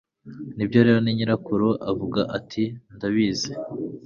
[0.55, 2.63] Nibyo rero ni nyirakuru avuga ati
[2.95, 3.51] Ndabizi